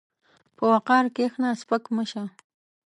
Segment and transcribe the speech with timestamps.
[0.55, 2.23] په وقار کښېنه، سپک مه شه.